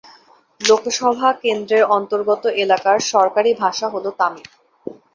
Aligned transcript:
লোকসভা 0.61 1.29
কেন্দ্রের 1.43 1.83
অন্তর্গত 1.97 2.43
এলাকার 2.63 2.97
সরকারি 3.11 3.51
ভাষা 3.63 3.87
হল 3.89 4.05
তামিল। 4.19 4.47